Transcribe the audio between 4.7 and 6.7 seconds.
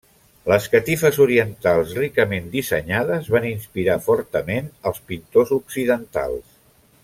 els pintors occidentals.